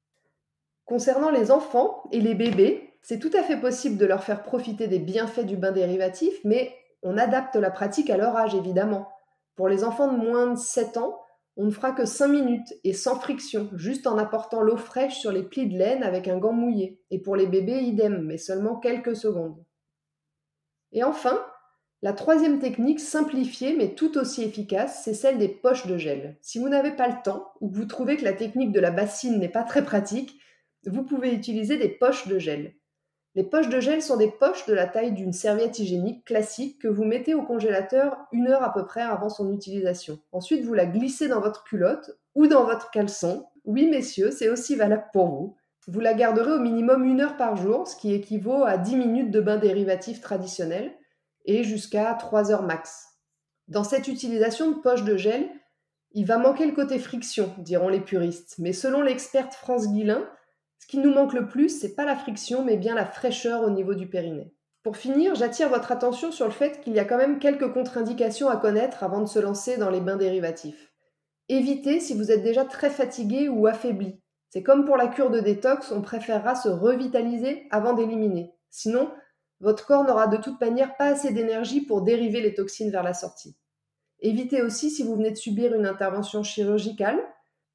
Concernant 0.86 1.30
les 1.30 1.52
enfants 1.52 2.04
et 2.12 2.20
les 2.20 2.34
bébés, 2.34 2.90
c'est 3.04 3.20
tout 3.20 3.30
à 3.38 3.44
fait 3.44 3.58
possible 3.58 3.98
de 3.98 4.06
leur 4.06 4.24
faire 4.24 4.42
profiter 4.42 4.88
des 4.88 4.98
bienfaits 4.98 5.46
du 5.46 5.56
bain 5.56 5.72
dérivatif, 5.72 6.34
mais 6.44 6.74
on 7.04 7.18
adapte 7.18 7.56
la 7.56 7.70
pratique 7.70 8.10
à 8.10 8.18
leur 8.18 8.36
âge 8.36 8.56
évidemment. 8.56 9.08
Pour 9.56 9.68
les 9.68 9.84
enfants 9.84 10.12
de 10.12 10.18
moins 10.18 10.48
de 10.48 10.58
7 10.58 10.98
ans, 10.98 11.20
on 11.56 11.66
ne 11.66 11.72
fera 11.72 11.92
que 11.92 12.06
5 12.06 12.28
minutes 12.28 12.74
et 12.84 12.94
sans 12.94 13.20
friction, 13.20 13.70
juste 13.76 14.08
en 14.08 14.18
apportant 14.18 14.62
l'eau 14.62 14.78
fraîche 14.78 15.20
sur 15.20 15.32
les 15.32 15.44
plis 15.44 15.68
de 15.68 15.78
laine 15.78 16.04
avec 16.04 16.28
un 16.28 16.38
gant 16.38 16.54
mouillé. 16.54 17.00
Et 17.12 17.20
pour 17.20 17.36
les 17.36 17.46
bébés, 17.46 17.82
idem, 17.82 18.24
mais 18.24 18.38
seulement 18.38 18.76
quelques 18.78 19.16
secondes. 19.16 19.64
Et 20.92 21.04
enfin, 21.04 21.46
la 22.02 22.14
troisième 22.14 22.60
technique 22.60 23.00
simplifiée 23.00 23.76
mais 23.76 23.96
tout 23.96 24.18
aussi 24.18 24.44
efficace, 24.44 25.04
c'est 25.04 25.14
celle 25.14 25.38
des 25.38 25.48
poches 25.48 25.88
de 25.88 25.98
gel. 25.98 26.38
Si 26.42 26.60
vous 26.60 26.70
n'avez 26.70 26.92
pas 26.92 27.08
le 27.08 27.22
temps 27.24 27.54
ou 27.62 27.70
que 27.70 27.76
vous 27.76 27.86
trouvez 27.86 28.18
que 28.18 28.26
la 28.26 28.34
technique 28.34 28.72
de 28.72 28.80
la 28.80 28.92
bassine 28.92 29.40
n'est 29.40 29.48
pas 29.48 29.64
très 29.64 29.84
pratique, 29.84 30.40
vous 30.86 31.04
pouvez 31.04 31.34
utiliser 31.34 31.78
des 31.78 31.90
poches 31.90 32.28
de 32.28 32.40
gel. 32.40 32.76
Les 33.36 33.44
poches 33.44 33.70
de 33.70 33.80
gel 33.80 34.04
sont 34.04 34.18
des 34.18 34.30
poches 34.30 34.68
de 34.68 34.76
la 34.76 34.86
taille 34.86 35.12
d'une 35.12 35.34
serviette 35.34 35.80
hygiénique 35.80 36.24
classique 36.24 36.80
que 36.80 36.88
vous 36.88 37.04
mettez 37.04 37.34
au 37.34 37.42
congélateur 37.42 38.16
une 38.32 38.48
heure 38.48 38.62
à 38.62 38.72
peu 38.72 38.86
près 38.86 39.02
avant 39.02 39.30
son 39.30 39.52
utilisation. 39.52 40.20
Ensuite, 40.32 40.64
vous 40.64 40.76
la 40.76 40.86
glissez 40.86 41.28
dans 41.28 41.42
votre 41.42 41.64
culotte 41.64 42.12
ou 42.36 42.46
dans 42.46 42.64
votre 42.64 42.92
caleçon. 42.92 43.48
Oui, 43.66 43.88
messieurs, 43.90 44.30
c'est 44.30 44.50
aussi 44.50 44.76
valable 44.76 45.08
pour 45.14 45.28
vous. 45.30 45.56
Vous 45.88 46.00
la 46.00 46.14
garderez 46.14 46.52
au 46.52 46.60
minimum 46.60 47.04
une 47.06 47.22
heure 47.22 47.36
par 47.36 47.56
jour, 47.56 47.88
ce 47.88 47.96
qui 47.96 48.14
équivaut 48.14 48.64
à 48.66 48.78
10 48.78 48.96
minutes 48.98 49.32
de 49.32 49.42
bain 49.42 49.58
dérivatif 49.58 50.22
traditionnel, 50.22 50.94
et 51.46 51.64
jusqu'à 51.64 52.14
3 52.14 52.52
heures 52.52 52.64
max. 52.64 53.08
Dans 53.68 53.84
cette 53.84 54.08
utilisation 54.08 54.72
de 54.72 54.80
poche 54.80 55.04
de 55.04 55.18
gel, 55.18 55.50
il 56.12 56.26
va 56.26 56.38
manquer 56.38 56.68
le 56.68 56.74
côté 56.74 57.00
friction, 57.00 57.54
diront 57.58 57.90
les 57.90 58.00
puristes, 58.00 58.56
mais 58.60 58.74
selon 58.74 59.02
l'experte 59.02 59.56
France 59.56 59.92
Guilin, 59.92 60.30
ce 60.84 60.88
qui 60.90 60.98
nous 60.98 61.14
manque 61.14 61.32
le 61.32 61.48
plus, 61.48 61.70
c'est 61.70 61.96
pas 61.96 62.04
la 62.04 62.18
friction, 62.18 62.66
mais 62.66 62.76
bien 62.76 62.94
la 62.94 63.06
fraîcheur 63.06 63.62
au 63.64 63.70
niveau 63.70 63.96
du 63.96 64.10
périnée. 64.10 64.54
Pour 64.84 64.98
finir, 64.98 65.34
j'attire 65.34 65.70
votre 65.70 65.94
attention 65.94 66.34
sur 66.34 66.44
le 66.44 66.52
fait 66.52 66.82
qu'il 66.82 66.92
y 66.92 67.00
a 67.00 67.06
quand 67.06 67.16
même 67.16 67.40
quelques 67.40 67.72
contre-indications 67.72 68.50
à 68.50 68.58
connaître 68.58 69.02
avant 69.02 69.22
de 69.22 69.26
se 69.26 69.40
lancer 69.40 69.78
dans 69.78 69.90
les 69.90 70.02
bains 70.02 70.18
dérivatifs. 70.18 70.92
Évitez 71.48 72.02
si 72.02 72.14
vous 72.14 72.34
êtes 72.34 72.44
déjà 72.44 72.66
très 72.66 72.90
fatigué 72.90 73.48
ou 73.48 73.66
affaibli. 73.66 74.20
C'est 74.50 74.62
comme 74.62 74.84
pour 74.84 74.98
la 74.98 75.08
cure 75.08 75.30
de 75.30 75.40
détox, 75.40 75.90
on 75.94 76.02
préférera 76.02 76.54
se 76.54 76.68
revitaliser 76.68 77.66
avant 77.72 77.94
d'éliminer. 77.94 78.52
Sinon, 78.70 79.10
votre 79.62 79.86
corps 79.86 80.04
n'aura 80.04 80.28
de 80.28 80.36
toute 80.36 80.60
manière 80.60 80.98
pas 80.98 81.06
assez 81.06 81.32
d'énergie 81.32 81.80
pour 81.80 82.02
dériver 82.02 82.42
les 82.42 82.56
toxines 82.56 82.92
vers 82.92 83.04
la 83.04 83.14
sortie. 83.14 83.56
Évitez 84.20 84.62
aussi 84.62 84.92
si 84.92 85.04
vous 85.04 85.16
venez 85.16 85.32
de 85.32 85.38
subir 85.38 85.74
une 85.74 85.86
intervention 85.86 86.44
chirurgicale. 86.44 87.24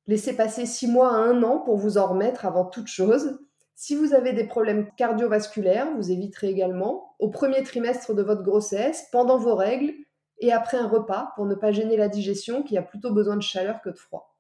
Laissez 0.09 0.35
passer 0.35 0.65
6 0.65 0.89
mois 0.89 1.15
à 1.15 1.19
1 1.21 1.43
an 1.43 1.59
pour 1.59 1.77
vous 1.77 1.99
en 1.99 2.07
remettre 2.07 2.47
avant 2.47 2.65
toute 2.65 2.87
chose. 2.87 3.39
Si 3.75 3.95
vous 3.95 4.15
avez 4.15 4.33
des 4.33 4.45
problèmes 4.45 4.91
cardiovasculaires, 4.97 5.95
vous 5.95 6.11
éviterez 6.11 6.49
également 6.49 7.15
au 7.19 7.29
premier 7.29 7.63
trimestre 7.63 8.15
de 8.15 8.23
votre 8.23 8.43
grossesse, 8.43 9.07
pendant 9.13 9.37
vos 9.37 9.55
règles 9.55 9.93
et 10.39 10.51
après 10.51 10.79
un 10.79 10.89
repas 10.89 11.33
pour 11.37 11.45
ne 11.45 11.55
pas 11.55 11.73
gêner 11.73 11.99
la 11.99 12.09
digestion 12.09 12.63
qui 12.63 12.79
a 12.79 12.83
plutôt 12.83 13.13
besoin 13.13 13.37
de 13.37 13.43
chaleur 13.43 13.83
que 13.83 13.91
de 13.91 13.99
froid. 13.99 14.35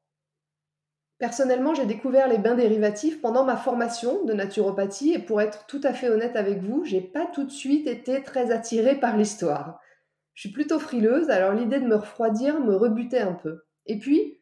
Personnellement, 1.18 1.75
j'ai 1.75 1.84
découvert 1.84 2.28
les 2.28 2.38
bains 2.38 2.54
dérivatifs 2.54 3.20
pendant 3.20 3.44
ma 3.44 3.56
formation 3.56 4.25
de 4.25 4.32
naturopathie 4.32 5.12
et 5.12 5.18
pour 5.18 5.42
être 5.42 5.66
tout 5.66 5.80
à 5.82 5.92
fait 5.92 6.08
honnête 6.08 6.37
avec 6.37 6.62
vous, 6.62 6.84
j'ai 6.84 7.02
pas 7.02 7.26
tout 7.26 7.44
de 7.44 7.50
suite 7.50 7.87
été 7.87 8.22
très 8.22 8.52
attirée 8.52 8.98
par 8.98 9.18
l'histoire. 9.18 9.80
Je 10.32 10.42
suis 10.42 10.52
plutôt 10.52 10.78
frileuse, 10.78 11.28
alors 11.28 11.52
l'idée 11.52 11.80
de 11.80 11.87
me 11.87 11.96
refroidir 11.96 12.58
me 12.60 12.75
rebutait 12.75 13.20
un 13.20 13.34
peu. 13.34 13.64
Et 13.84 13.98
puis, 13.98 14.38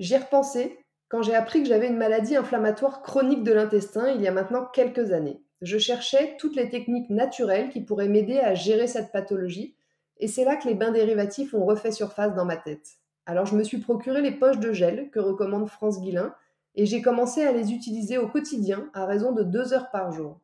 j'y 0.00 0.14
ai 0.14 0.18
repensé 0.18 0.78
quand 1.08 1.22
j'ai 1.22 1.34
appris 1.34 1.62
que 1.62 1.68
j'avais 1.68 1.86
une 1.86 1.96
maladie 1.96 2.34
inflammatoire 2.34 3.02
chronique 3.02 3.44
de 3.44 3.52
l'intestin 3.52 4.10
il 4.10 4.20
y 4.20 4.26
a 4.26 4.32
maintenant 4.32 4.64
quelques 4.64 5.12
années. 5.12 5.40
Je 5.60 5.78
cherchais 5.78 6.36
toutes 6.38 6.56
les 6.56 6.70
techniques 6.70 7.10
naturelles 7.10 7.68
qui 7.68 7.82
pourraient 7.82 8.08
m'aider 8.08 8.38
à 8.38 8.54
gérer 8.54 8.86
cette 8.86 9.12
pathologie, 9.12 9.76
et 10.18 10.26
c'est 10.26 10.44
là 10.44 10.56
que 10.56 10.66
les 10.66 10.74
bains 10.74 10.90
dérivatifs 10.90 11.54
ont 11.54 11.64
refait 11.64 11.92
surface 11.92 12.34
dans 12.34 12.44
ma 12.44 12.56
tête. 12.56 12.96
Alors 13.26 13.46
je 13.46 13.54
me 13.54 13.62
suis 13.62 13.78
procuré 13.78 14.22
les 14.22 14.32
poches 14.32 14.58
de 14.58 14.72
gel 14.72 15.10
que 15.10 15.20
recommande 15.20 15.68
France 15.68 16.00
Guilin 16.00 16.34
et 16.74 16.86
j'ai 16.86 17.02
commencé 17.02 17.42
à 17.42 17.52
les 17.52 17.72
utiliser 17.72 18.18
au 18.18 18.28
quotidien 18.28 18.90
à 18.94 19.04
raison 19.04 19.32
de 19.32 19.42
deux 19.42 19.72
heures 19.72 19.90
par 19.90 20.12
jour. 20.12 20.40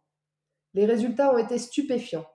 Les 0.75 0.85
résultats 0.87 1.33
ont 1.33 1.39
été 1.39 1.59
stupéfiants. 1.59 2.27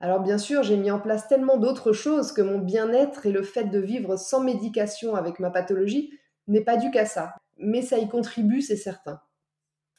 Alors 0.00 0.20
bien 0.20 0.38
sûr, 0.38 0.62
j'ai 0.62 0.76
mis 0.76 0.90
en 0.90 1.00
place 1.00 1.28
tellement 1.28 1.56
d'autres 1.56 1.92
choses 1.92 2.32
que 2.32 2.42
mon 2.42 2.58
bien-être 2.58 3.26
et 3.26 3.32
le 3.32 3.42
fait 3.42 3.64
de 3.64 3.78
vivre 3.78 4.16
sans 4.16 4.40
médication 4.40 5.14
avec 5.14 5.40
ma 5.40 5.50
pathologie 5.50 6.12
n'est 6.50 6.64
pas 6.64 6.76
dû 6.76 6.90
qu'à 6.90 7.06
ça, 7.06 7.34
mais 7.58 7.82
ça 7.82 7.98
y 7.98 8.08
contribue, 8.08 8.62
c'est 8.62 8.76
certain. 8.76 9.20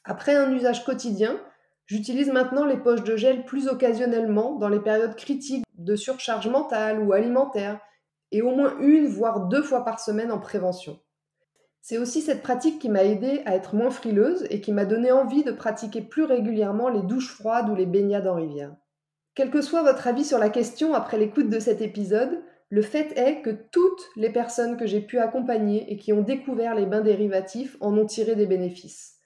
Après 0.04 0.34
un 0.34 0.52
usage 0.52 0.84
quotidien, 0.84 1.40
j'utilise 1.86 2.30
maintenant 2.30 2.64
les 2.64 2.76
poches 2.76 3.04
de 3.04 3.16
gel 3.16 3.44
plus 3.44 3.68
occasionnellement 3.68 4.56
dans 4.56 4.68
les 4.68 4.80
périodes 4.80 5.16
critiques 5.16 5.64
de 5.74 5.96
surcharge 5.96 6.48
mentale 6.48 7.00
ou 7.00 7.12
alimentaire 7.12 7.80
et 8.32 8.42
au 8.42 8.54
moins 8.54 8.78
une, 8.80 9.06
voire 9.06 9.48
deux 9.48 9.62
fois 9.62 9.84
par 9.84 10.00
semaine 10.00 10.32
en 10.32 10.38
prévention. 10.38 10.98
C'est 11.80 11.98
aussi 11.98 12.22
cette 12.22 12.42
pratique 12.42 12.78
qui 12.78 12.88
m'a 12.88 13.04
aidé 13.04 13.42
à 13.44 13.56
être 13.56 13.74
moins 13.74 13.90
frileuse 13.90 14.46
et 14.50 14.60
qui 14.60 14.72
m'a 14.72 14.84
donné 14.84 15.10
envie 15.10 15.42
de 15.44 15.52
pratiquer 15.52 16.00
plus 16.00 16.24
régulièrement 16.24 16.88
les 16.88 17.02
douches 17.02 17.32
froides 17.34 17.68
ou 17.68 17.74
les 17.74 17.86
baignades 17.86 18.28
en 18.28 18.36
rivière. 18.36 18.74
Quel 19.34 19.50
que 19.50 19.62
soit 19.62 19.82
votre 19.82 20.06
avis 20.06 20.24
sur 20.24 20.38
la 20.38 20.48
question 20.48 20.94
après 20.94 21.18
l'écoute 21.18 21.48
de 21.48 21.58
cet 21.58 21.80
épisode, 21.80 22.42
le 22.72 22.82
fait 22.82 23.16
est 23.16 23.42
que 23.42 23.50
toutes 23.50 24.10
les 24.16 24.30
personnes 24.30 24.76
que 24.76 24.86
j'ai 24.86 25.00
pu 25.00 25.18
accompagner 25.18 25.92
et 25.92 25.96
qui 25.96 26.12
ont 26.12 26.22
découvert 26.22 26.74
les 26.74 26.86
bains 26.86 27.02
dérivatifs 27.02 27.76
en 27.80 27.96
ont 27.96 28.06
tiré 28.06 28.34
des 28.34 28.46
bénéfices. 28.46 29.18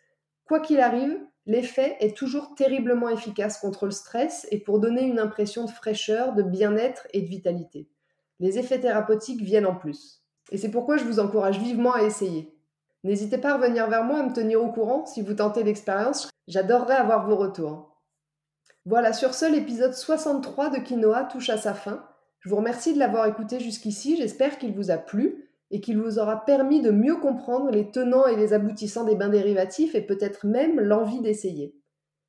Quoi 0.44 0.60
qu'il 0.60 0.80
arrive, 0.80 1.18
l'effet 1.46 1.96
est 2.00 2.16
toujours 2.16 2.54
terriblement 2.54 3.08
efficace 3.08 3.58
contre 3.58 3.86
le 3.86 3.92
stress 3.92 4.46
et 4.50 4.58
pour 4.58 4.80
donner 4.80 5.04
une 5.04 5.18
impression 5.18 5.64
de 5.64 5.70
fraîcheur, 5.70 6.34
de 6.34 6.42
bien-être 6.42 7.06
et 7.12 7.22
de 7.22 7.28
vitalité 7.28 7.88
les 8.40 8.58
effets 8.58 8.80
thérapeutiques 8.80 9.42
viennent 9.42 9.66
en 9.66 9.74
plus. 9.74 10.22
Et 10.50 10.58
c'est 10.58 10.70
pourquoi 10.70 10.96
je 10.96 11.04
vous 11.04 11.20
encourage 11.20 11.58
vivement 11.58 11.94
à 11.94 12.02
essayer. 12.02 12.54
N'hésitez 13.04 13.38
pas 13.38 13.52
à 13.52 13.56
revenir 13.56 13.88
vers 13.88 14.04
moi, 14.04 14.20
à 14.20 14.22
me 14.22 14.32
tenir 14.32 14.62
au 14.62 14.70
courant 14.70 15.06
si 15.06 15.22
vous 15.22 15.34
tentez 15.34 15.62
l'expérience. 15.62 16.28
J'adorerais 16.48 16.96
avoir 16.96 17.26
vos 17.26 17.36
retours. 17.36 17.96
Voilà, 18.84 19.12
sur 19.12 19.34
ce, 19.34 19.50
l'épisode 19.50 19.94
63 19.94 20.70
de 20.70 20.78
Quinoa 20.78 21.24
touche 21.24 21.50
à 21.50 21.56
sa 21.56 21.74
fin. 21.74 22.06
Je 22.46 22.50
vous 22.50 22.56
remercie 22.56 22.94
de 22.94 22.98
l'avoir 22.98 23.26
écouté 23.26 23.60
jusqu'ici. 23.60 24.16
J'espère 24.16 24.56
qu'il 24.56 24.72
vous 24.72 24.90
a 24.90 24.96
plu 24.96 25.50
et 25.70 25.82
qu'il 25.82 25.98
vous 25.98 26.18
aura 26.18 26.46
permis 26.46 26.80
de 26.80 26.90
mieux 26.90 27.16
comprendre 27.16 27.70
les 27.70 27.90
tenants 27.90 28.26
et 28.26 28.36
les 28.36 28.54
aboutissants 28.54 29.04
des 29.04 29.16
bains 29.16 29.28
dérivatifs 29.28 29.94
et 29.94 30.00
peut-être 30.00 30.46
même 30.46 30.80
l'envie 30.80 31.20
d'essayer. 31.20 31.74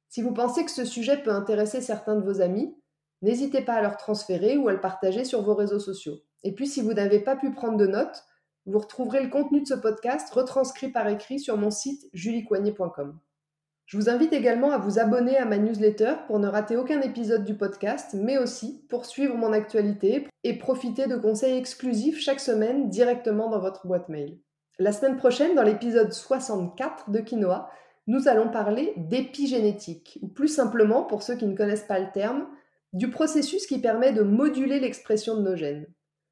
Si 0.09 0.21
vous 0.21 0.33
pensez 0.33 0.65
que 0.65 0.71
ce 0.71 0.83
sujet 0.83 1.17
peut 1.17 1.31
intéresser 1.31 1.79
certains 1.79 2.15
de 2.15 2.25
vos 2.25 2.41
amis, 2.41 2.75
N'hésitez 3.23 3.61
pas 3.61 3.73
à 3.73 3.81
leur 3.81 3.97
transférer 3.97 4.57
ou 4.57 4.67
à 4.67 4.73
le 4.73 4.79
partager 4.79 5.23
sur 5.23 5.41
vos 5.41 5.55
réseaux 5.55 5.79
sociaux. 5.79 6.19
Et 6.43 6.53
puis 6.53 6.67
si 6.67 6.81
vous 6.81 6.93
n'avez 6.93 7.19
pas 7.19 7.35
pu 7.35 7.51
prendre 7.51 7.77
de 7.77 7.87
notes, 7.87 8.23
vous 8.65 8.79
retrouverez 8.79 9.23
le 9.23 9.29
contenu 9.29 9.61
de 9.61 9.67
ce 9.67 9.73
podcast 9.73 10.29
retranscrit 10.29 10.89
par 10.89 11.07
écrit 11.07 11.39
sur 11.39 11.57
mon 11.57 11.71
site 11.71 12.07
juliecoignet.com. 12.13 13.17
Je 13.87 13.95
vous 13.95 14.09
invite 14.09 14.33
également 14.33 14.71
à 14.71 14.77
vous 14.77 14.99
abonner 14.99 15.37
à 15.37 15.45
ma 15.45 15.57
newsletter 15.57 16.15
pour 16.27 16.39
ne 16.39 16.49
rater 16.49 16.75
aucun 16.75 16.99
épisode 16.99 17.45
du 17.45 17.55
podcast, 17.55 18.13
mais 18.15 18.37
aussi 18.37 18.85
pour 18.89 19.05
suivre 19.05 19.37
mon 19.37 19.53
actualité 19.53 20.27
et 20.43 20.57
profiter 20.57 21.07
de 21.07 21.15
conseils 21.15 21.57
exclusifs 21.57 22.19
chaque 22.19 22.41
semaine 22.41 22.89
directement 22.89 23.49
dans 23.49 23.61
votre 23.61 23.87
boîte 23.87 24.09
mail. 24.09 24.39
La 24.77 24.91
semaine 24.91 25.15
prochaine, 25.15 25.55
dans 25.55 25.63
l'épisode 25.63 26.11
64 26.11 27.11
de 27.11 27.19
Quinoa, 27.19 27.71
nous 28.07 28.27
allons 28.27 28.49
parler 28.49 28.91
d'épigénétique, 28.97 30.19
ou 30.21 30.27
plus 30.27 30.49
simplement, 30.49 31.03
pour 31.03 31.23
ceux 31.23 31.37
qui 31.37 31.45
ne 31.45 31.55
connaissent 31.55 31.87
pas 31.87 31.99
le 31.99 32.11
terme, 32.13 32.45
du 32.91 33.09
processus 33.09 33.67
qui 33.67 33.79
permet 33.79 34.11
de 34.11 34.21
moduler 34.21 34.81
l'expression 34.81 35.37
de 35.37 35.43
nos 35.43 35.55
gènes. 35.55 35.87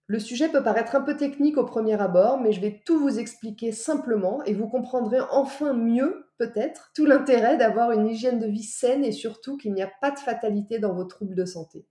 Le 0.08 0.20
sujet 0.20 0.50
peut 0.50 0.62
paraître 0.62 0.96
un 0.96 1.02
peu 1.02 1.18
technique 1.18 1.58
au 1.58 1.66
premier 1.66 2.00
abord, 2.00 2.40
mais 2.40 2.52
je 2.52 2.62
vais 2.62 2.84
tout 2.86 3.00
vous 3.00 3.18
expliquer 3.18 3.72
simplement 3.72 4.44
et 4.44 4.54
vous 4.54 4.68
comprendrez 4.68 5.20
enfin 5.32 5.74
mieux, 5.74 6.28
peut-être, 6.38 6.92
tout 6.94 7.06
l'intérêt 7.06 7.58
d'avoir 7.58 7.92
une 7.92 8.08
hygiène 8.08 8.40
de 8.40 8.46
vie 8.46 8.64
saine 8.64 9.04
et 9.04 9.12
surtout 9.12 9.58
qu'il 9.58 9.74
n'y 9.74 9.82
a 9.82 9.92
pas 10.02 10.12
de 10.12 10.20
fatalité 10.20 10.78
dans 10.78 10.94
vos 10.94 11.06
troubles 11.06 11.34
de 11.34 11.46
santé. 11.46 11.88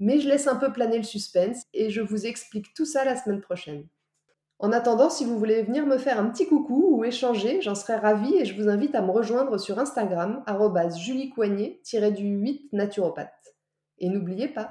Mais 0.00 0.20
je 0.20 0.28
laisse 0.28 0.48
un 0.48 0.56
peu 0.56 0.70
planer 0.70 0.98
le 0.98 1.02
suspense 1.02 1.62
et 1.72 1.88
je 1.88 2.02
vous 2.02 2.26
explique 2.26 2.74
tout 2.74 2.84
ça 2.84 3.06
la 3.06 3.16
semaine 3.16 3.40
prochaine. 3.40 3.86
En 4.58 4.72
attendant, 4.72 5.08
si 5.08 5.24
vous 5.24 5.38
voulez 5.38 5.62
venir 5.62 5.86
me 5.86 5.96
faire 5.96 6.20
un 6.20 6.28
petit 6.28 6.46
coucou 6.46 6.88
ou 6.90 7.04
échanger, 7.04 7.62
j'en 7.62 7.74
serais 7.74 7.96
ravie 7.96 8.36
et 8.36 8.44
je 8.44 8.60
vous 8.60 8.68
invite 8.68 8.94
à 8.94 9.00
me 9.00 9.10
rejoindre 9.10 9.58
sur 9.58 9.78
Instagram, 9.78 10.42
juliecoignet-du-8 10.98 12.68
naturopathe. 12.72 13.54
Et 13.98 14.10
n'oubliez 14.10 14.48
pas, 14.48 14.70